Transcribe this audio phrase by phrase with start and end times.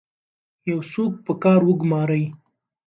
[0.69, 2.23] یو څوک په کار وګمارئ.